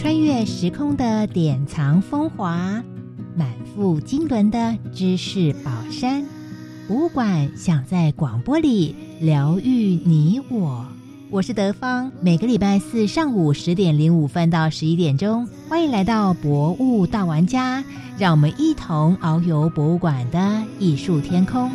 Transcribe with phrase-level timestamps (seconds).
[0.00, 2.84] 穿越时空的典藏风华，
[3.34, 6.24] 满腹经纶的知识宝山，
[6.86, 10.86] 博物馆想在广播里疗愈你我。
[11.30, 17.82] 我是德芳，每个礼拜四上午十点零五分到十一点钟，欢迎来到博物大玩家，
[18.16, 21.68] 让我们一同遨游博物馆的艺术天空。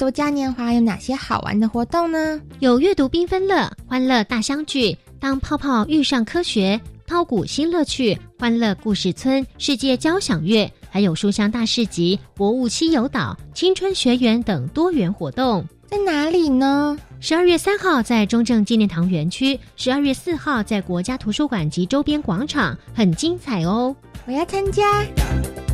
[0.00, 2.40] 阅读嘉年华有哪些好玩的活动呢？
[2.60, 15.62] 有阅读缤纷乐、欢乐大相聚、当泡泡遇上科学、抛谷新乐趣、欢乐故事村、世界交响乐，还有书香大市集、博物西游岛、青春学园等多元活动。
[15.86, 16.96] 在哪里呢？
[17.20, 23.94] 十二月三号在中正纪念堂园区，十二月四号在国家图书馆及周边广场，很精彩哦！
[24.26, 25.04] 我要参加。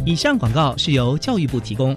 [0.05, 1.97] 以上广告是由教育部提供。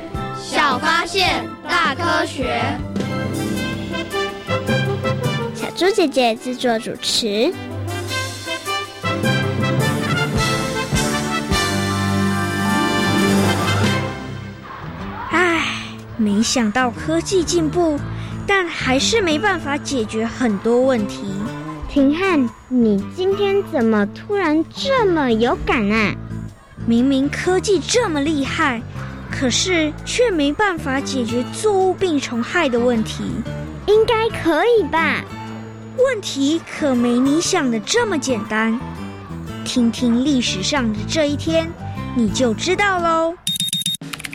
[0.51, 2.61] 小发现，大科学。
[5.55, 7.53] 小猪姐姐制作主持。
[15.29, 15.63] 唉，
[16.17, 17.97] 没想到科技进步，
[18.45, 21.33] 但还是没办法解决很多问题。
[21.87, 26.13] 廷汉，你今天怎么突然这么有感啊？
[26.85, 28.81] 明明科技这么厉害。
[29.41, 33.23] 可是却没办法解决作物病虫害的问题，
[33.87, 35.25] 应该可以吧？
[35.97, 38.79] 问题可没你想的这么简单。
[39.65, 41.67] 听听历史上的这一天，
[42.15, 43.33] 你就知道喽。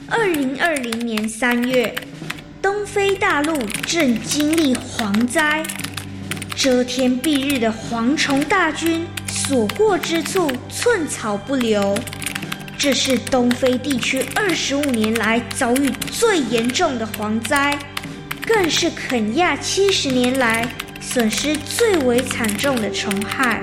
[0.09, 1.95] 二零二零年三月，
[2.61, 3.57] 东非大陆
[3.87, 5.65] 正经历蝗灾，
[6.57, 11.97] 遮天蔽日的蝗虫大军所过之处寸草不留。
[12.79, 17.77] 这是东非地区二十五年来遭遇最严重的蝗灾，
[18.47, 20.69] 更是肯亚七十年来
[21.01, 23.61] 损失最为惨重的虫害。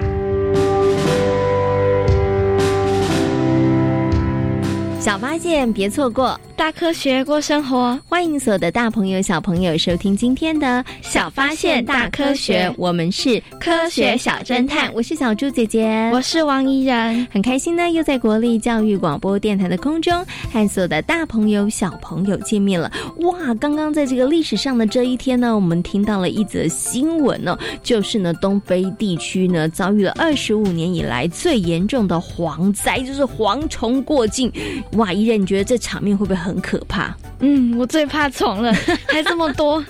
[5.03, 6.39] 小发现，别错过。
[6.55, 12.73] 大科学过生活，欢迎所有的大朋友、小朋友收听今天的小发现大科学。
[12.77, 22.89] 我们是科学小侦探，我是小猪姐姐，我是王怡然，很开心呢，又在国立教育广播电台的空中和所有的大朋友、小朋友见面了。
[23.17, 34.49] 哇，刚刚在这个历史上的这一天呢，我们听到了一则新闻呢，就是呢，东非地区呢遭遇了二十五年以来最严重的蝗灾，就是蝗虫过境。
[34.95, 36.53] 哇，依然，你觉得这场面会不会很？
[36.63, 38.73] 可怕，嗯，我最怕虫了，
[39.07, 39.83] 还这么多，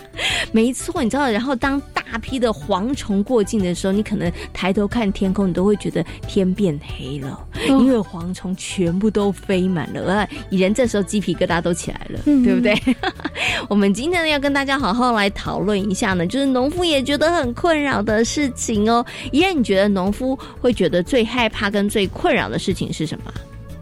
[0.52, 10.28] 没错，你知道，然后当大批的蝗虫过境的时候，你可能抬头看天空，你都会觉得天变黑了，因为蝗虫全部都飞满了啊！
[10.50, 12.76] 蚁人这时候鸡皮疙瘩都起来了，对不对？
[13.70, 19.06] 我们今天呢要跟大家好好来讨论一下呢，就是农夫也觉得很困扰的事情哦。
[19.32, 23.32] 依然，你觉得农夫会觉得最害怕跟最困扰的事情是什么？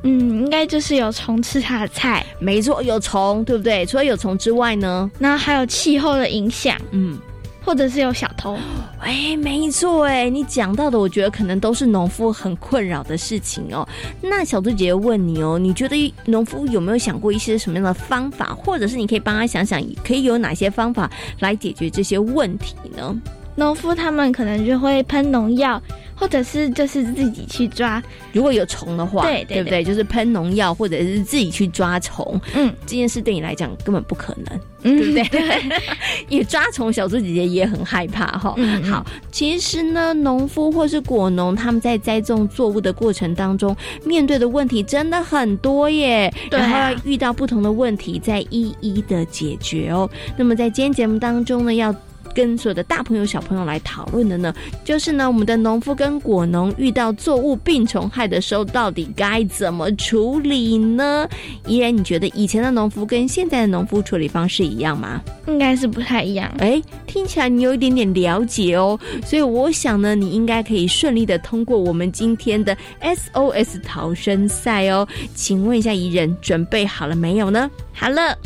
[0.04, 3.86] 嗯，应该就是有虫吃他的菜，没错，有虫，对不对？
[3.86, 6.76] 除了有虫之外呢，那还有气候的影响。
[6.92, 7.20] 嗯，
[7.64, 8.58] 或者是有小偷。
[9.00, 13.88] 哎，没错，哎，你讲到的，我觉得可能都是农夫很困扰的事情哦。
[14.22, 21.10] 那小猪姐姐问你哦，你觉得农夫有没有想过一些什么样的方法，或者是你可以帮他想想，可以有哪些方法
[21.40, 23.16] 来解决这些问题呢？
[23.56, 25.82] 农夫他们可能就会喷农药。
[26.14, 28.00] 或者是就是自己去抓，
[28.32, 29.84] 如果有虫的话，对对不对？
[29.84, 32.40] 就是喷农药，或者是自己去抓虫。
[32.54, 35.72] 嗯，这件事对你来讲根本不可能，对不对？
[36.30, 38.56] 因为抓虫，小猪姐姐也很害怕哈。
[38.88, 43.76] 好，其实呢，农夫或是果农，他们在栽种作物的过程当中，
[44.06, 46.32] 面对的问题真的很多耶。
[46.52, 50.08] 然后要遇到不同的问题，再一一的解决哦。
[50.38, 51.92] 那么在今天节目当中呢，要。
[52.34, 61.28] 跟所有的大朋友、小朋友来讨论的呢，就是呢，我们的农夫跟果农遇到作物病虫害的时候，到底该怎么处理呢？
[61.68, 65.22] 依然，你觉得以前的农夫跟现在的农夫处理方式一样吗？
[65.48, 66.52] 应该是不太一样。
[66.60, 75.08] 哎，听起来你有一点点了解哦，所以我想呢，你应该可以顺利的通过我们今天的 SOS 逃生赛哦。
[75.36, 77.70] 请问一下，怡人准备好了没有呢？
[77.94, 78.38] 好了。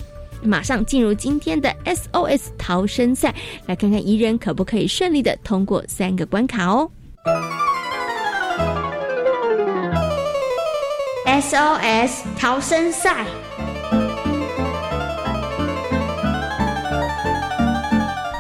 [0.46, 3.34] 马上进入今天的 SOS 逃生赛，
[3.66, 6.90] 来看看怡人可不可以顺利的通过三个关卡哦。
[11.26, 13.26] SOS 逃生赛，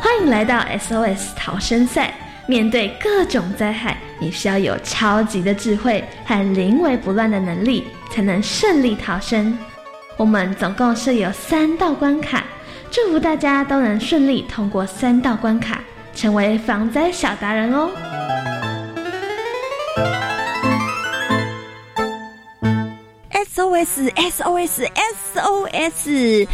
[0.02, 2.14] 欢迎来到 SOS 逃生赛。
[2.48, 9.58] 面对各种灾害，你需要有超级的智慧和临危不乱的能力，才能顺利逃生。
[10.18, 12.46] 我们总共设有三道关卡，
[12.90, 15.82] 祝福大家都能顺利通过三道关卡，
[16.14, 17.90] 成为防灾小达人哦
[23.34, 24.90] ！SOS SOS
[25.34, 26.48] SOS。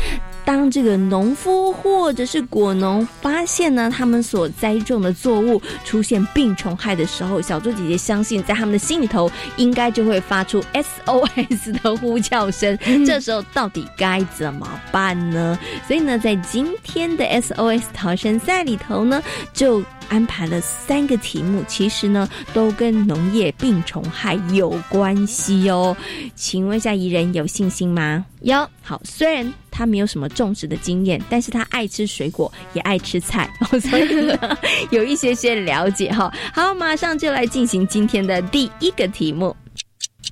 [0.52, 12.78] 当这个农夫或者是果农发现呢，他们所栽种的作物出现病虫害的时候，小猪姐姐相信，在他们的心里头应该就会发出 SOS 的呼叫声。
[13.06, 15.58] 这时候到底该怎么办呢？
[15.88, 19.82] 所以呢，在今天的 SOS 逃生赛里头呢，就。
[20.10, 25.96] 安排了三个题目，其实呢都跟农业病虫害有关系哦。
[26.36, 28.26] 请问一下，怡人有信心吗？
[28.42, 28.68] 有。
[28.84, 33.50] 好，虽然他没有什么种植的经验，但是他爱吃水果，也爱吃菜，
[33.90, 34.58] 所以呢
[34.92, 36.32] 有一些些了解哈。
[36.54, 39.56] 好，马上就来进行今天的第一个题目。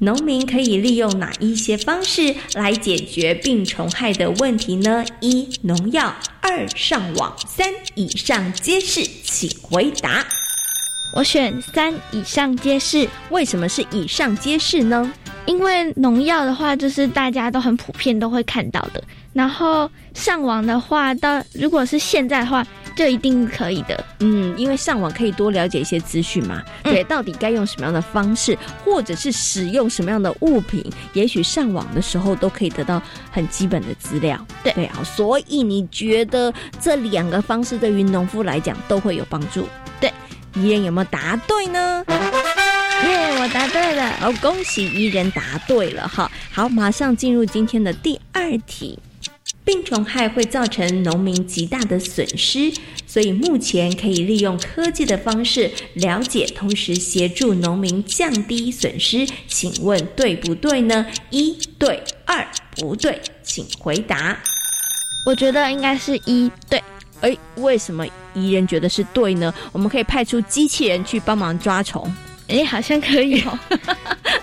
[0.01, 5.03] 农民可以利用哪一些方式来解决病虫害的问题呢？
[5.19, 9.03] 一、农药；二、上网；三、以上皆是。
[9.03, 10.25] 请回答。
[11.15, 13.09] 我选三，以上皆是。
[13.29, 15.11] 为什么是以上皆是呢？
[15.45, 19.03] 因为农药的话，就是大家都很普遍都会看到的。
[19.33, 22.65] 然后上网的话，到如果是现在的话。
[22.95, 30.83] 就一定可以的，嗯，因为上网可以多了解一些资讯嘛，对，到底该用什么样的方式，或者是使用什么样的物品，
[31.13, 39.65] 也许上网的时候都可以得到很基本的资料，对对啊，所以你觉得这两个方式对于农夫来讲都会有帮助？
[40.01, 40.11] 对，
[40.55, 42.03] 伊人有没有答对呢？
[42.09, 48.99] 耶，我答对了，好，恭喜伊人答对了哈，好，马上进入今天的第二题。
[49.69, 52.73] 病虫害会造成农民极大的损失，
[53.05, 59.27] 所以目前可以利用科技的方式了解，同时协助农民降低损失。
[59.47, 61.05] 请问对不对呢？
[61.29, 64.39] 一对，二不对，请回答。
[65.27, 66.81] 我觉得应该是一对。
[67.21, 69.53] 哎，为什么宜人觉得是对呢？
[69.71, 72.11] 我们可以派出机器人去帮忙抓虫。
[72.47, 73.59] 哎，好像可以哦。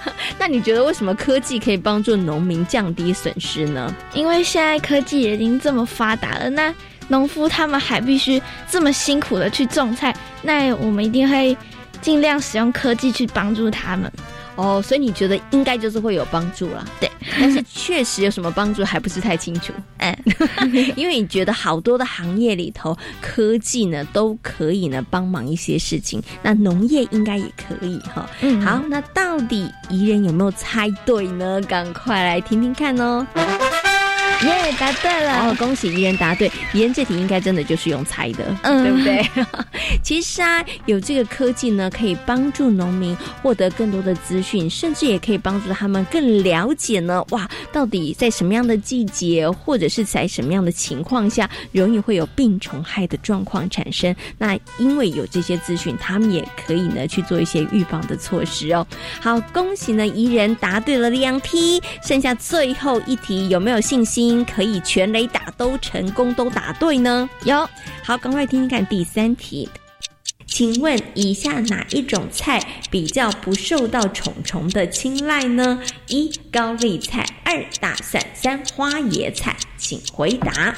[0.49, 3.93] 那你觉得为什么科技可以帮助农民降低损失呢？
[4.15, 6.73] 因为现在科技已经这么发达了，那
[7.09, 11.57] 农夫他们还必须这么辛苦的去种菜，那我们一定会
[12.01, 14.09] 尽量使用科技去帮助他们。
[14.55, 17.11] 哦，所以你觉得应该就是会有帮助了，对。
[17.41, 20.17] 但是确实有什么帮助还不是太清楚，嗯，
[20.97, 28.29] 因为你觉得好多的行业里头科技呢都可以呢帮忙一些事情，那农业应该也可以哈。
[28.41, 31.61] 嗯，好，那到底宜人有没有猜对呢？
[31.69, 33.27] 赶快来听听看哦。
[34.45, 35.49] 耶，答对了！
[35.49, 36.51] 哦，恭喜怡人答对。
[36.73, 39.47] 怡人这题应该真的就是用猜的，嗯，对不对？
[40.05, 47.25] 其实啊，有这个科技呢，可以帮助农民获得更多的资讯，甚至也可以帮助他们更了解呢。
[47.31, 54.15] 哇，到底在什么样的季节，或者是在什么样的情况下，容易会有病虫害的状况产生？
[54.39, 58.87] 那因为有这些资讯，他们也可以呢去做一些预防的措施哦。
[59.21, 64.26] 好，恭喜呢，怡人答对了两题，剩下最后一题，有没有信心？
[64.27, 67.29] 心，可以全雷打都成功，都答对呢？
[67.45, 67.69] 有，
[68.03, 69.69] 好，赶快听听看第三题。
[70.47, 75.81] 请问以下哪一种菜比较不受到虫虫的青睐呢？
[76.09, 80.75] 一高丽菜，二大蒜，三花椰菜，请回答。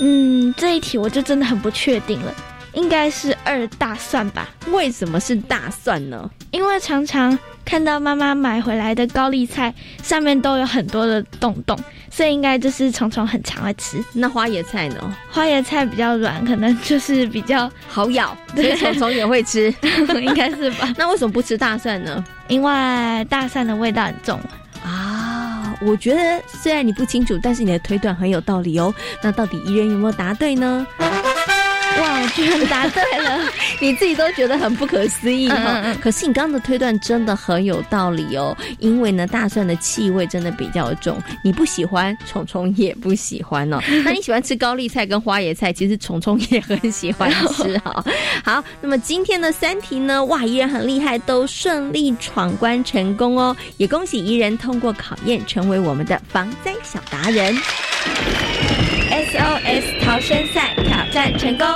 [0.00, 2.34] 嗯，这一题我就真的很不确定了，
[2.74, 4.48] 应该是二大蒜吧？
[4.70, 6.30] 为什么是大蒜呢？
[6.50, 11.78] 因为常常看到妈妈买回来的高丽菜上面都有很多的洞洞，
[12.14, 14.04] 所以应该就是虫虫很常会吃。
[14.12, 15.16] 那花椰菜呢？
[15.30, 19.74] 花椰菜比较软，可能就是比较好咬，所以虫虫也会吃，
[20.20, 20.92] 应该是吧？
[20.98, 22.22] 那为什么不吃大蒜呢？
[22.48, 24.38] 因为大蒜的味道很重
[24.84, 25.74] 啊。
[25.80, 28.94] 我觉得虽然你不清楚，但是你的推断很有道理哦。
[29.22, 30.86] 那到底怡人有没有答对呢？
[32.00, 33.40] 哇，居然答对了！
[33.80, 35.94] 你自己都觉得很不可思议哈。
[36.00, 43.78] 可是你刚刚的推断真的很有道理哦，因为呢，大蒜的气味真的比较重，你不喜欢，虫虫也不喜欢哦。
[44.04, 48.04] 那你喜欢吃高丽菜跟花椰菜，其实虫虫也很喜欢吃哈。
[48.44, 57.56] 好，那么今天的三题呢，哇，依然很厉害，都顺利闯关成功哦，也恭喜怡人通过考验，成为我们的防灾小达人。
[59.32, 61.66] SOS 逃生赛挑战成功。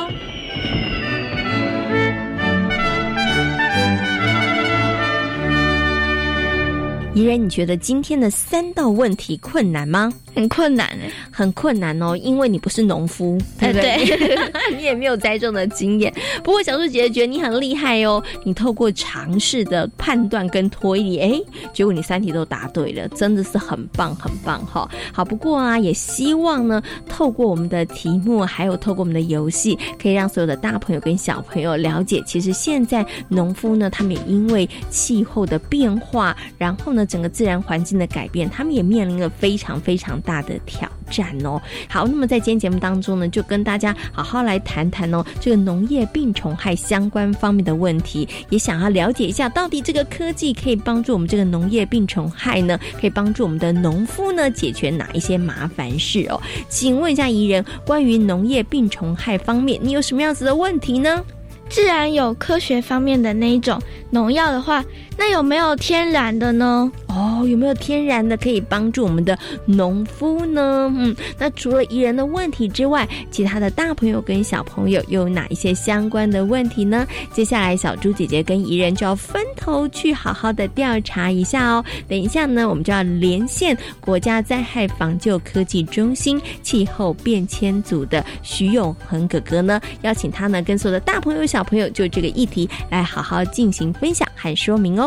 [7.17, 10.13] 怡然，你觉得今天的三道问题困难吗？
[10.35, 13.97] 很困难哎，很困难哦，因为你不是农夫，对不对？
[14.77, 16.13] 你也没有栽种的经验。
[16.45, 21.41] 不过小树姐姐觉得你很厉害哦，你透过尝试的判断跟推理，哎，
[21.73, 24.87] 结果你三题都答对了，真的是很棒很棒哈。
[25.11, 40.17] 好，不过啊，也希望呢，透过我们的题目，还有透过我们的游戏，可以让所有的大朋友跟小朋友了解，其实现在农夫呢，他们也因为气候的变化，然后呢，整个自然环境的改变，他们也面临了非常非常。
[40.27, 56.41] 大的挑战哦，好，那么在今天节目当中呢，就跟大家好好来谈谈哦，这个农业病虫害相关方面的问题，也想要了解一下，到底这个科技可以帮助我们这个农业病虫害呢，可以帮助我们的农夫呢解决哪一些麻烦事哦？
[56.69, 61.23] 请问一下怡人，关于农业病虫害方面，你有什么样子的问题呢？
[61.69, 64.85] 自然有科学方面的那一种农药的话。
[65.17, 66.91] 那有没有天然的呢？
[67.09, 70.93] 哦，有没有天然的可以帮助我们的农夫呢？
[70.95, 77.07] 嗯，那除了宜人的问题之外，其他的大朋友跟小朋友又有哪一些相关的问题呢？
[77.33, 81.83] 接下来小猪姐姐跟宜人就要分头去好好的调查一下哦。
[82.07, 95.06] 等一下呢，我们就要连线国家灾害防救科技中心气候变迁组的徐永恒哥哥呢，邀请他呢跟所有的大朋友小朋友就这个议题来好好进行分享和说明哦。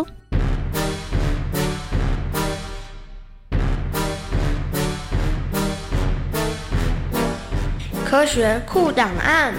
[8.10, 9.54] 科学库档案。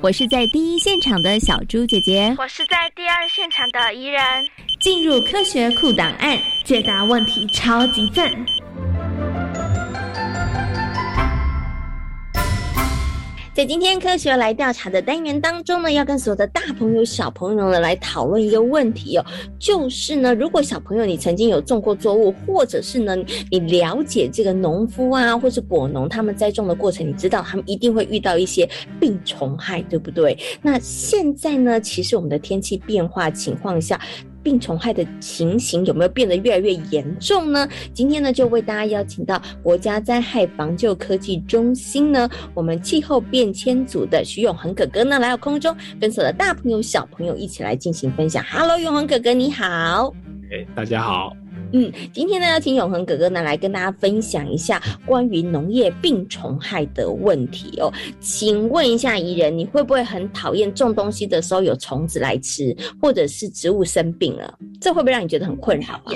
[0.00, 4.22] 我是在第一现场的小猪姐姐，我是在第二现场的怡人。
[4.80, 8.32] 进入科学库档案，解答问题超级赞。
[13.54, 19.24] 在今天科学来调查的单元当中呢，要跟所有的大朋友、小朋友呢来讨论一个问题哦，
[19.60, 23.14] 就是呢，如果小朋友你曾经有种过作物，或者是呢
[23.52, 28.68] 你了解这个农夫啊，或是果农他们栽种的过程，你知道他们一定会遇到一些
[28.98, 30.36] 病虫害，对不对？
[30.60, 34.00] 那现在呢，其实我们的天气变化情况下。
[34.44, 37.66] 病虫害的情形有没有变得越来越严重呢？
[37.94, 48.44] 今天呢，就为大家邀请到国家灾害防救科技中心呢，我们气候变迁组的徐永恒哥哥呢，来到空中，跟所有的大朋友、小朋友一起来进行分享。
[48.44, 50.12] Hello，永恒哥哥，你好。
[50.52, 51.32] 哎，大家好。
[51.76, 57.92] 嗯，今天呢，要请永恒哥哥呢来跟大家分享一下关于农业病虫害的问题哦。
[58.20, 64.56] 请问一下，怡人，你会不会很讨厌种东西的时候有虫子来吃，或者是植物生病了？
[64.80, 66.14] 这会不会让你觉得很困扰啊？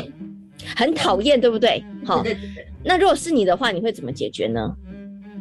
[0.76, 1.82] 很讨厌，对不对？
[2.04, 2.24] 好，
[2.84, 4.72] 那如果是你的话，你会怎么解决呢？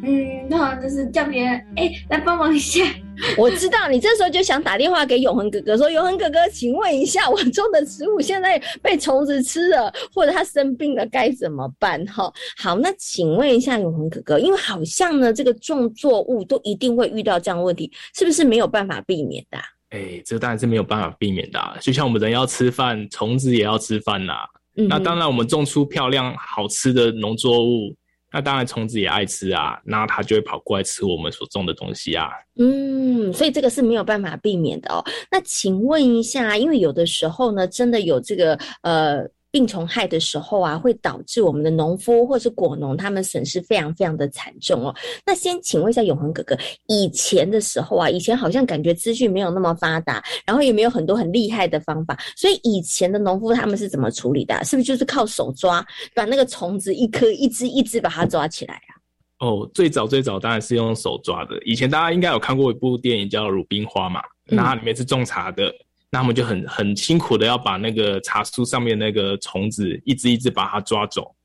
[0.02, 2.84] 嗯，那就是叫别人哎来帮忙一下。
[3.38, 12.06] 我知道你这时候就想打电话给永恒哥哥，说永恒哥哥，请问一下，我种的植物现在被虫子吃了，或者它生病了，该怎么办？
[12.06, 19.58] 哈，好，那请问一下永恒哥哥，因为好像呢，这个种作物都一定会遇到这样的问题，是不是没有办法避免的？
[19.90, 24.34] 哎，这当然是没有办法避免的，就像我们人要吃饭，虫子也要吃饭呐。
[24.74, 27.96] 那当然，我们种出漂亮好吃的农作物。
[28.38, 32.30] 那当然虫子也爱吃啊，那它就会跑过来吃我们所种的东西啊。
[32.60, 35.04] 嗯，所以这个是没有办法避免的哦。
[35.32, 39.28] 那请问一下，因为有的时候呢，真的有这个呃。
[39.58, 44.96] 病虫害的时候啊，会导致我们的农夫或是果农他们损失非常非常的惨重哦。
[45.26, 54.64] 那先请问一下永恒哥哥，以前的时候啊，以前好像感觉资讯没有那么发达，然后也没有很多很厉害的方法，所以以前的农夫他们是怎么处理的？
[54.64, 55.84] 是不是就是靠手抓，
[56.14, 58.94] 把那个虫子一颗一只一只把它抓起来啊？
[59.40, 61.60] 哦，最早最早当然是用手抓的。
[61.66, 65.74] 以前大家应该有看过一部电影叫《鲁冰花》嘛，那它里面是种茶的。
[66.12, 71.36] 那他们就很很辛苦的要把那个茶树上面那个虫子一只一只把它抓走。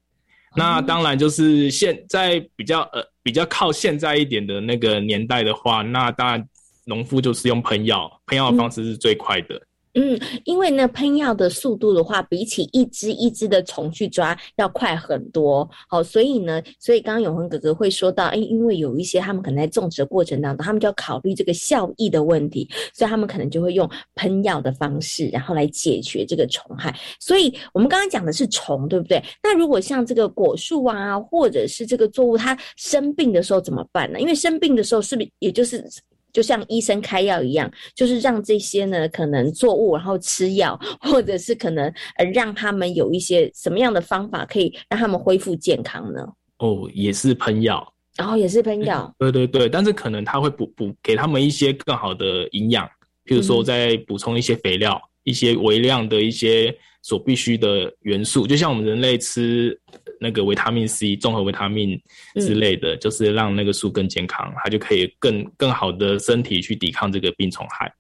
[0.55, 6.47] 那当然就是现在比较呃比较靠现在一点的那个年代的话，那当然
[6.85, 9.55] 农夫就是用喷药，喷药的方式是最快的。
[9.55, 15.69] 嗯，嗯因为呢，喷药的速度的话，比起一只一只的虫去抓要快很多。
[15.87, 26.99] 好，所以呢，所以刚刚永恒哥哥会说到，哎，因为有一些他们可能在种植的过程当中，他们就要考虑这个效益的问题，所以他们可能就会用喷药的方式，然后来解决这个虫害。
[27.21, 29.23] 所以我们刚刚讲的是虫，对不对？
[29.43, 34.19] 那如果像这个果树啊，或者是这个作物，它生病的时候怎么办呢？
[34.19, 35.85] 因为生病的时候，是不是也就是？
[36.33, 41.87] 就像医生开药一样，就是让这些呢可能作物然后吃药，或者是可能
[42.17, 46.27] 呃让他们有一些什么样的方法可以让他们恢复健康呢？
[46.59, 49.13] 哦，也是喷药，然后也是喷药。
[49.19, 52.87] 对对对，但是可能他会补补给他们一些更好的营养，
[53.27, 59.79] 譬如说再补充一些肥料，一些微量的一些所必须的元素，就像我们人类吃。
[60.21, 62.01] 那个维他命 C 综合维他命
[62.37, 67.93] 之类的，就是让那个树更健康，它就可以更更好的身体去抵抗这个病虫害。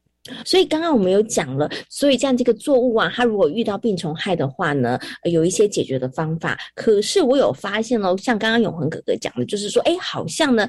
[0.45, 4.97] 所以刚刚我们有讲了，所以这样这个作物啊，它如果遇到病虫害的话呢，
[5.29, 6.57] 有一些解决的方法。
[6.77, 10.69] 可是我有发现哦，像刚刚永恒哥哥讲的，就是说，哎，好像呢。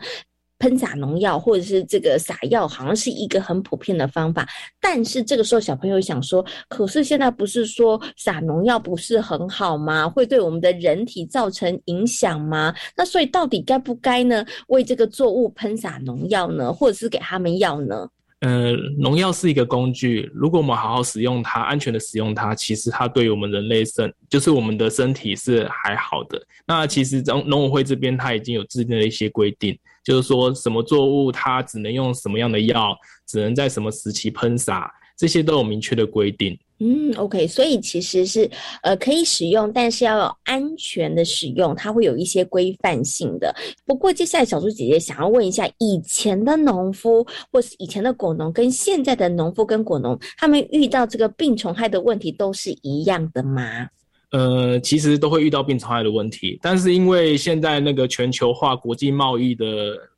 [0.63, 4.47] 喷洒农药或者是这个撒药，好像是一个很普遍的方法。
[4.79, 10.07] 但是这个时候小朋友想说，可是现在不是说撒农药不是很好吗？
[10.07, 12.73] 会对我们的人体造成影响吗？
[12.95, 14.45] 那所以到底该不该呢？
[14.67, 18.07] 为这个作物喷洒农药呢，或者是给他们药呢？
[18.43, 26.45] 呃，农药是一个工具，如果我们好好使用它，安全的使用它，其实它对于我们人类身，就是我们的身体是还好的。
[26.67, 29.79] 那其实农农委会这边它已经有制定了一些规定。
[30.03, 32.93] 就是说什么作物它只能用什么样的药，
[33.25, 36.59] 只能在什么时期喷洒，这些都有明确的规定。
[36.79, 38.49] 嗯，OK，所以其实是
[38.81, 43.55] 呃可以使用，但是要有安全的使用，它会有一些规范性的。
[43.85, 53.87] 不过接下来小猪姐姐想要问一下，以前的农夫或是以前的果农跟现在的农夫跟果农，他们遇到这个病虫害的问题都是一样的吗？
[54.31, 59.65] 呃，其实都会遇到病虫害的问题，但是因为现在那个全球化、国际贸易的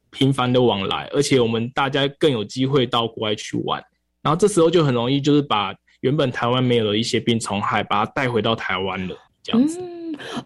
[0.09, 3.83] 频繁的往来，而且我们大家更有机会到国外去玩，
[4.23, 9.81] 然后这时候就很容易就是把原本台湾没有的一些病虫害，把它带回到台湾了，这样子。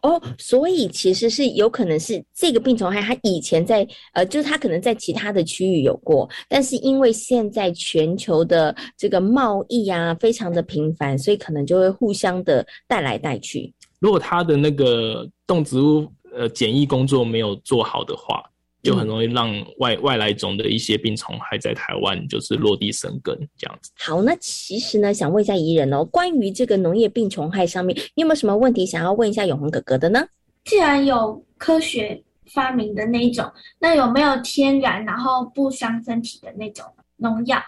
[0.02, 13.74] 哦，所以其实是有可能是这个病虫害，它以前在呃，就是它可能在其他的区域有过，但是因为现在全球的这个贸易啊非常的频繁，所以可能就会互相的带来带去。
[14.00, 18.42] 如果它的那个动植物呃检疫工作没有做好的话。
[18.82, 23.92] 就很容易让外外来种的一些病虫害在台湾就是落地生根这样子。
[23.98, 30.26] 好，那其实呢，想问一下怡人哦，关于这个农业病虫害上面，你有没有什么问题想要问一下永恒哥哥的呢？
[30.66, 36.86] 既然有科学发明的那一种，那有没有天然然后不伤身体的那种
[37.18, 37.62] 农药？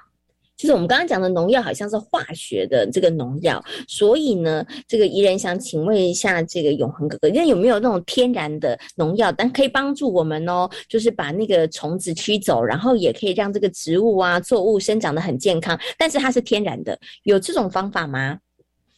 [0.62, 18.38] 就是我们刚刚讲的农药好像是化学的这个农药，所以呢，这个怡人想请问一下这个永恒哥哥，那有没有那种天然的农药，但可以帮助我们哦，就是把那个虫子驱走，然后也可以让这个植物啊作物生长得很健康，但是它是天然的，有这种方法吗？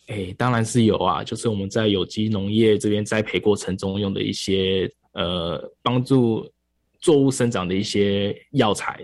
[0.08, 6.46] 哎，当然是有啊，就是我们在有机农业这边栽培过程中用的一些呃帮助
[7.00, 9.00] 作物生长的一些药材。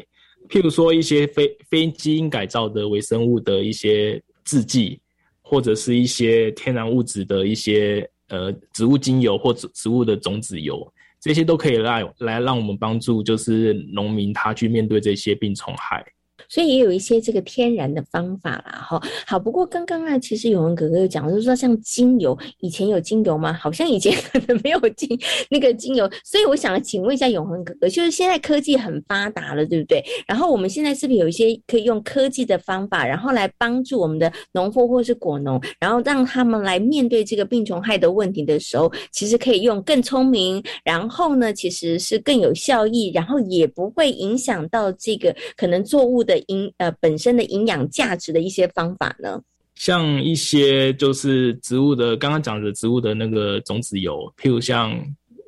[0.49, 4.99] 譬如说一些非非基因改造的微生物的一些制剂，
[5.41, 16.05] 或者是一些天然物质的一些呃植物精油或植植物的种子油，这些都可以来来让我们帮助，就是农民他去面对这些病虫害。
[16.49, 19.01] 所以也有一些这个天然的方法啦，哈。
[19.25, 23.53] 好，不过刚刚啊，其实永文哥哥有讲，就是说像精油，以前有精油吗？
[23.53, 25.07] 好像以前可能没有精
[25.49, 30.03] 那个精油，所以我想请问一下永恒哥哥， 就是现在科技很发达了，对不对？
[30.27, 49.41] 然后我们现在是不是有一些可以用科技的方法，然后来帮助我们的农夫或是果农，然后让他们来面对这个病虫害的问题的时候，其实可以用更聪明，然后呢，其实是更有效益，然后也不会影响到这个可能作物的营呃本身的营养价值的一些方法呢？
[49.75, 54.91] 像一些就是植物的，刚刚讲的植物的那个种子油，譬如像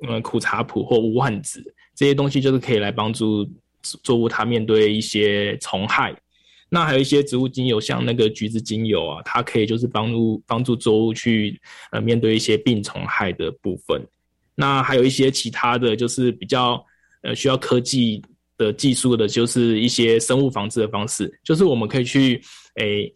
[0.07, 1.61] 呃苦茶蒲或无患子
[1.95, 3.45] 这些东西，就是可以来帮助
[4.03, 6.15] 作物它面对一些虫害。
[6.69, 11.59] 那还有一些植物精油，像那个橘子精油啊，它可以就是帮助帮助作物去
[11.91, 14.01] 呃面对一些病虫害的部分。
[14.55, 16.81] 那还有一些其他的就是比较
[17.23, 18.21] 呃需要科技
[18.63, 22.41] 的技术的，就是一些生物防治的方式，就是我们可以去
[22.75, 23.13] 诶。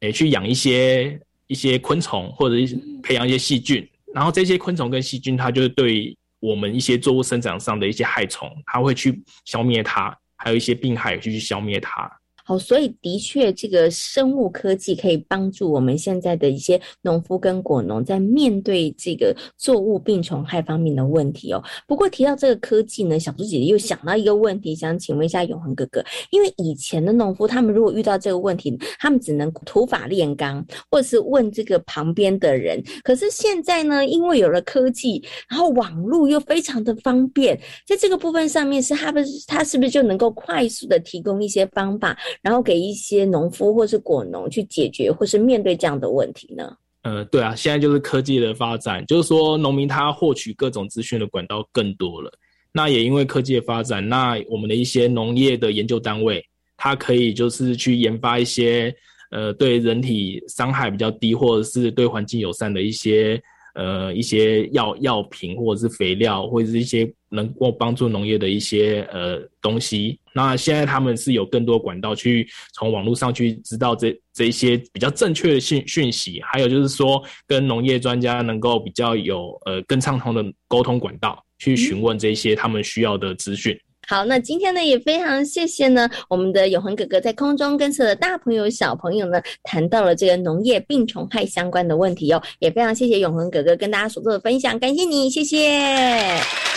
[0.00, 2.66] 诶，去养一些一些昆虫，或者一
[3.00, 12.10] 培养一些细菌，然后这些昆虫跟细菌，它就是对我们一些作物生长上的一些害虫，它会去消灭它，还有一些病害去去消灭它。
[12.48, 21.62] 好，所以的确，这个生物科技可以帮助我们现在的一些农夫跟果农在面对这个作物病虫害方面的问题哦。
[21.86, 32.82] 不过提到这个科技呢，小猪姐姐又想到一个问题，想请问一下永恒哥哥，因为以前的农夫他们如果遇到这个问题，他们只能土法炼钢，或者是问这个旁边的人。
[33.04, 42.16] 可是现在呢，因为有了科技，然后网络又非常的方便，在这个部分上面是他们他是不是就能够快速的提供一些方法？
[42.42, 46.76] 然后给一些农夫或是果农去解决或是面对这样的问题呢？
[47.02, 52.30] 呃，对啊，现在就是科技的发展，就是说农民他获取各种资讯的管道更多了。
[52.72, 56.44] 那也因为科技的发展，那我们的一些农业的研究单位，
[56.76, 58.94] 它可以就是去研发一些
[59.30, 63.40] 呃对人体伤害比较低，或者是对环境友善的一些。
[63.74, 70.18] 呃，一些药药品或者是肥料，或者是一些能够帮助农业的一些呃东西。
[70.32, 83.78] 那现在他们是有更多管道去从网络上去知道这这一些比较正确的讯讯息，还有就是说跟农业专家能够比较有呃更畅通的沟通管道，去询问这些他们需要的资讯。
[84.06, 96.67] 好，那今天呢也非常谢谢呢，我们的永恒哥哥在空中跟所有的大朋友小朋友呢谈到了这个农业病虫害相关的问题哦，也非常谢谢永恒哥哥跟大家所做的分享，感谢你，谢谢。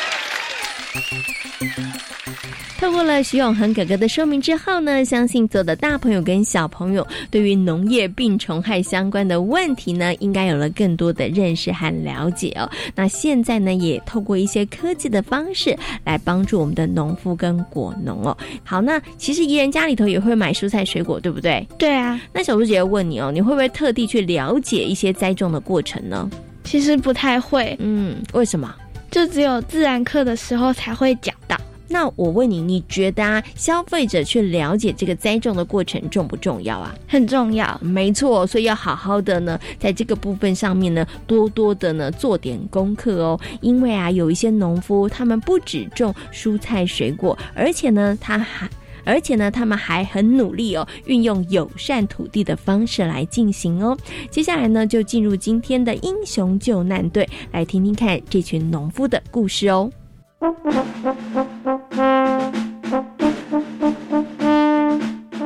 [2.80, 12.70] 透过了徐永恒哥哥的说明之后呢，相信所有的大朋友跟小朋友对于农业病虫害相关的问题呢，应该有了更多的认识和了解哦。
[12.96, 18.36] 那现在呢，也透过一些科技的方式来帮助我们的农夫跟果农哦。
[18.64, 21.66] 好，那其实怡人家里头也会买蔬菜水果，对不对？
[21.78, 22.20] 对啊。
[22.34, 26.30] 那小猪姐姐问你哦，你会不会特地去了解一些栽种的过程呢？
[26.64, 27.78] 其实不太会。
[27.80, 28.74] 嗯，为什么？
[29.12, 31.56] 就只有自然课的时候才会讲到。
[31.94, 36.96] 那我问你，你觉得啊，消费者去了解这个栽种的过程重不重要啊？
[37.06, 38.48] 很重要，没错。
[38.48, 43.38] 所以要好好的呢，在这个部分上面呢，多多的呢做点功课哦。
[43.60, 48.70] 因为啊，有一些农夫他们不只种蔬菜水果，而且呢，他还
[49.04, 53.98] 而且呢，他们还很努力哦，运用友善土地的方式来进行哦。
[54.30, 59.92] 接下来呢，就进入今天的英雄救难队，来听听看这群农夫的故事哦。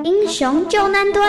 [0.03, 1.21] 英雄救难队。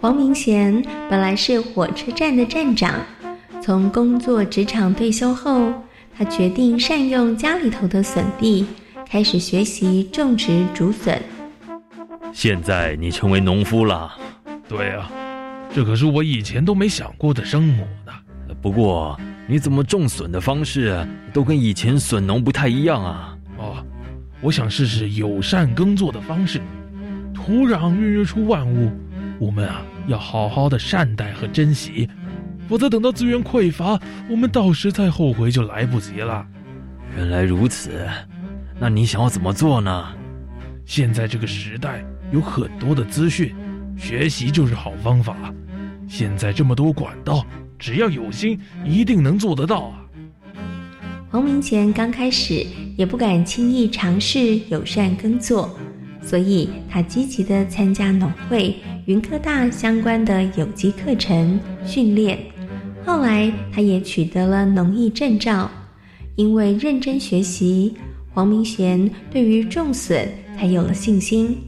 [0.00, 2.94] 黄明贤本来是火车站的站长，
[3.64, 5.72] 从工作职场退休后，
[6.18, 8.66] 他决定善用家里头的笋地，
[9.08, 11.22] 开始学习种植竹笋。
[12.32, 14.12] 现在你成为农夫了，
[14.68, 15.08] 对啊。
[15.72, 18.12] 这可是我以前都没想过的生活呢。
[18.60, 23.38] 不过，你怎么种笋的方式都跟以前笋农不太一样啊？
[23.58, 23.76] 哦，
[24.40, 26.60] 我想试试友善耕作的方式。
[27.32, 28.90] 土壤孕育出万物，
[29.38, 32.08] 我们啊要好好的善待和珍惜，
[32.72, 36.46] 否则等到资源匮乏，我们到时再后悔就来不及了。
[37.14, 38.08] 原来如此，
[38.80, 40.06] 那你想要怎么做呢？
[40.86, 43.54] 现在这个时代有很多的资讯，
[43.94, 45.36] 学习就是好方法。
[46.08, 47.44] 现在这么多管道，
[47.78, 50.08] 只要有心，一定能做得到啊！
[51.28, 55.78] 黄明前刚开始也不敢轻易尝试友善耕作，
[56.22, 62.38] 所以他积极的参加农会、云科大相关的有机课程训练。
[63.04, 65.70] 后来，他也取得了农艺证照。
[66.36, 67.94] 因为认真学习，
[68.32, 71.58] 黄明贤对于种笋才有了信心。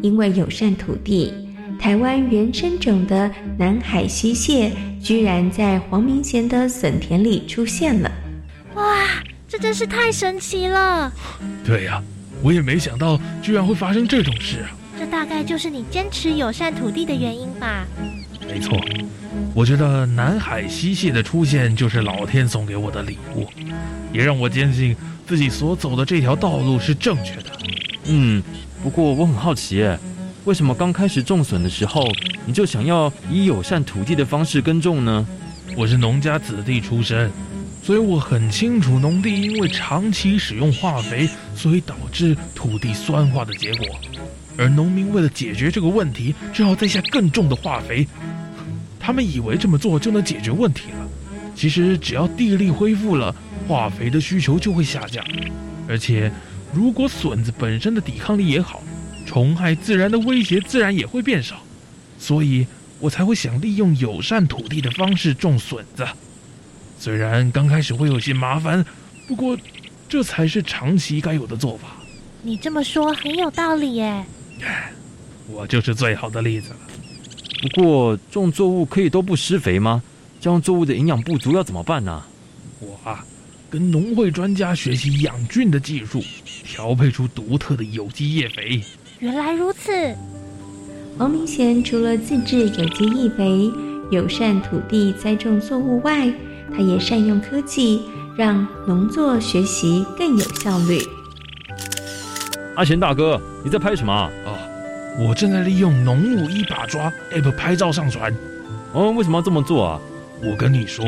[0.00, 1.32] 因为友善土地，
[1.80, 3.28] 台湾原生种的
[3.58, 4.70] 南海溪蟹
[5.02, 8.10] 居然在黄明贤的笋田里出现了。
[8.74, 9.04] 哇，
[9.48, 11.12] 这真是太神奇了！
[11.64, 12.00] 对呀，
[12.42, 14.70] 我也没想到居然会发生这种事啊！
[14.96, 17.84] 这大概就是你坚持友善土地的原因吧？
[18.46, 18.78] 没错，
[19.58, 23.44] 我觉得南海溪蟹的出现就是老天送给我的礼物，
[24.12, 24.94] 也让我坚信
[25.26, 27.50] 自己所走的这条道路是正确的。
[28.04, 28.40] 嗯，
[28.84, 29.84] 不过我很好奇，
[30.44, 32.08] 为什么刚开始种笋的时候
[32.46, 35.26] 你就想要以友善土地的方式耕种呢？
[35.76, 37.28] 我是农家子弟出身，
[37.82, 43.84] 所以我很清楚农地因为长期使用化肥，所以导致土地酸化的结果。
[44.56, 48.06] 而农民为了解决这个问题，只好再下更重的化肥。
[49.08, 51.08] 他们以为这么做就能解决问题了，
[51.56, 53.34] 其实只要地力恢复了，
[53.66, 55.24] 化肥的需求就会下降。
[55.88, 56.30] 而且，
[56.74, 58.82] 如果笋子本身的抵抗力也好，
[59.24, 61.56] 虫害自然的威胁自然也会变少。
[62.18, 62.66] 所以
[63.00, 66.06] 我才会想利用友善土地的方式种笋子。
[66.98, 68.84] 虽然刚开始会有些麻烦，
[69.26, 69.56] 不过
[70.06, 71.96] 这才是长期该有的做法。
[72.42, 74.22] 你这么说很有道理耶。
[75.46, 76.76] 我就是最好的例子了。
[77.60, 80.02] 不过种作物可以都不施肥吗？
[80.40, 82.22] 这样作物的营养不足要怎么办呢？
[82.80, 83.24] 我啊，
[83.68, 86.22] 跟农会专家学习养菌的技术，
[86.64, 88.80] 调配出独特的有机叶肥。
[89.18, 89.90] 原来如此。
[91.18, 93.68] 王明贤除了自制有机叶肥、
[94.12, 96.32] 友善土地栽种作物外，
[96.72, 98.02] 他也善用科技，
[98.36, 101.00] 让农作学习更有效率。
[102.76, 104.30] 阿贤大哥，你在拍什么啊？
[105.18, 108.32] 我正在利用“农务一把抓 ”App 拍照上传。
[108.92, 110.00] 哦，为什么要这么做啊？
[110.40, 111.04] 我跟你说，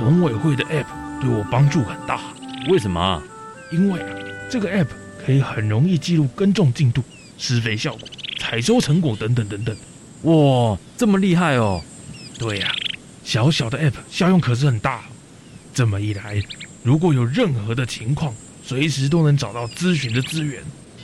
[0.00, 0.86] 农委会的 App
[1.20, 2.20] 对我帮助很大。
[2.68, 3.22] 为什么？
[3.70, 4.08] 因为啊，
[4.50, 4.88] 这个 App
[5.24, 7.00] 可以很容易记录耕种进度、
[7.38, 8.08] 施肥效果、
[8.40, 9.76] 采收成果等等等等。
[10.22, 11.80] 哇，这么厉害哦！
[12.40, 12.72] 对呀，
[13.22, 15.02] 小小的 App 效用可是很大。
[15.72, 16.42] 这么一来，
[16.82, 20.60] 如果有任何的情况，随时都能找到咨询的资源。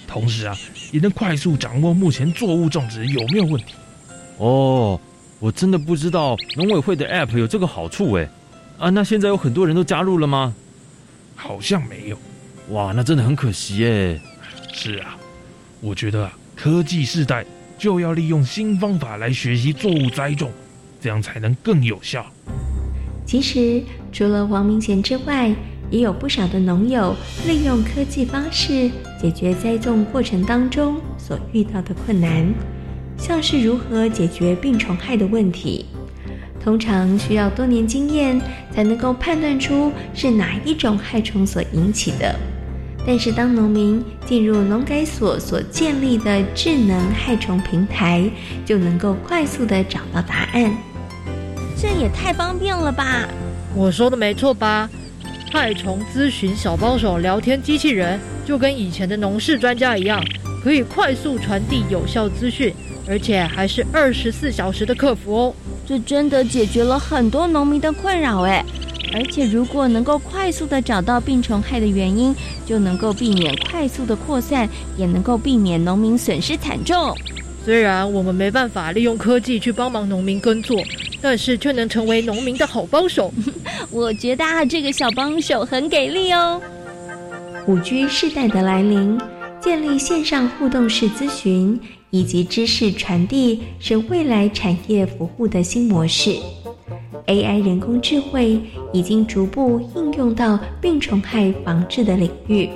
[0.07, 0.57] 同时啊，
[0.93, 3.75] 也能快速掌握目前作物种植有没有问题。
[4.39, 5.01] 哦，
[5.39, 8.29] 我真的不知道农委会的 App 有这个好处哎。
[8.79, 10.55] 啊，那现在有很多人都加入了吗？
[11.37, 12.19] 好像没有。
[12.71, 14.21] 哇，那真的很可惜哎。
[14.73, 15.17] 是啊，
[15.81, 17.45] 我觉得啊科技时代
[17.79, 20.51] 就要利用新方法来学习作物栽种，
[21.01, 22.25] 这样才能更有效。
[23.27, 25.55] 其实除了王明贤之外，
[25.95, 27.15] 也有不少的农友
[27.47, 28.91] 利用科技方式
[29.23, 32.53] 解决栽种过程当中所遇到的困难，
[33.17, 35.87] 像是如何解决病虫害的问题，
[36.61, 38.41] 通常需要多年经验
[38.75, 42.35] 才能够判断出是哪一种害虫所引起的。
[43.07, 48.29] 但是当农民进入农改所所建立的智能害虫平台，
[48.65, 50.77] 就能够快速的找到答案。
[51.77, 53.29] 这也太方便了吧！
[53.77, 54.91] 我说的没错吧？
[55.55, 60.21] 害虫咨询小帮手聊天机器人就跟以前的农事专家一样，
[60.65, 62.75] 可以快速传递有效资讯，
[63.07, 65.55] 而且还是二十四小时的客服哦。
[65.87, 68.65] 这真的解决了很多农民的困扰哎！
[69.13, 72.35] 而且如果能够快速的找到病虫害的原因，
[72.67, 77.17] 就能够避免快速的扩散，也能够避免农民损失惨重。
[77.65, 80.83] 虽然我们没办法利用科技去帮忙农民耕作。
[81.23, 83.33] 但是却能成为农民的好帮手，
[83.95, 86.61] 我觉得啊，这个小帮手很给力哦。
[87.69, 89.17] 五 G 世代的来临，
[89.61, 91.79] 建立线上互动式咨询
[92.11, 96.35] 以及知识传递，是未来产业服务的新模式。
[97.29, 98.61] AI 人工智慧
[98.93, 102.69] 已经逐步应用到病虫害防治的领域，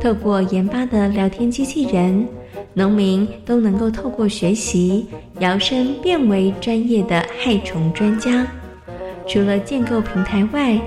[0.00, 2.26] 透过研发的聊天机器人。
[2.74, 5.06] 农民都能够透过学习，
[5.38, 8.46] 摇身变为专业的害虫专家。
[9.26, 10.80] 除了建构平台外，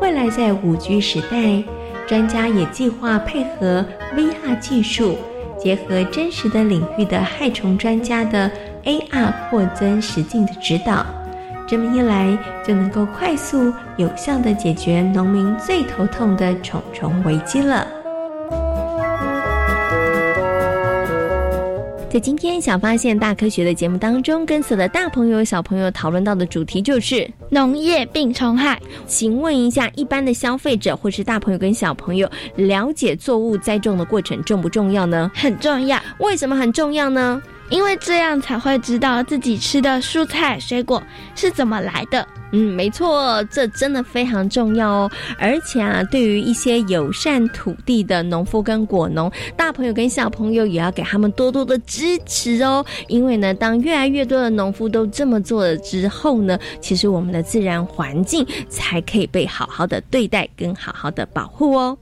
[0.00, 1.62] 未来在五 G 时代，
[2.06, 5.16] 专家也计划配合 VR 技术，
[5.58, 8.50] 结合真实的领域的害虫专家的
[8.84, 11.04] AR 扩增实境的指导。
[11.66, 17.86] 这么一来，就能够快速有效的解决农民最头痛的虫虫危机了。
[22.10, 28.80] 在今天《小发现大科学》的节目当中，跟所有的大朋友、小朋友讨论到的主题就是农业病虫害。
[29.06, 35.30] 请问一下，一般的消费者或是大朋友跟小朋友，了解作物栽种的过程重不重要呢？
[35.34, 36.00] 很重要。
[36.18, 37.42] 为什么很重要呢？
[37.70, 41.02] 因为这样才会知道自己吃的蔬菜水果
[41.34, 42.26] 是怎么来的。
[42.50, 45.10] 嗯，没错，这真的非常重要哦。
[45.38, 52.82] 而且啊，对于一些友善土地的农夫跟果农，大朋友跟小朋友也要给他们多多的支持哦。
[53.06, 61.98] 因为呢，当越来越多的农夫都这么做了之后呢，其实我们的自然环境才可以被好好的对待跟好好的保护哦。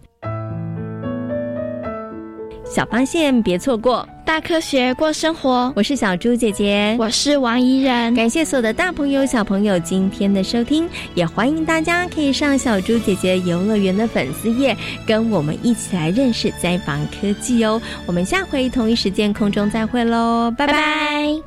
[2.68, 5.72] 小发现别错过大科学过生活。
[5.76, 6.96] 我是小猪姐姐。
[6.98, 14.76] 我是王怡然感谢所有的大朋友小朋友今天的收听也欢迎大家可以上小猪姐姐游乐园的粉丝页
[15.06, 17.80] 跟我们一起来认识灾防科技哦。
[18.04, 21.40] 我们下回同一时间空中再会喽拜拜。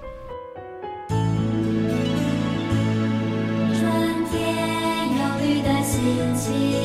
[3.74, 6.79] 春天的心情。